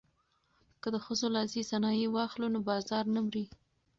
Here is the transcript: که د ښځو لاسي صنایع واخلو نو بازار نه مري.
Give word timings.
که 0.81 0.87
د 0.93 0.95
ښځو 1.05 1.27
لاسي 1.35 1.61
صنایع 1.71 2.07
واخلو 2.11 2.47
نو 2.53 2.59
بازار 2.69 3.05
نه 3.15 3.21
مري. 3.25 3.45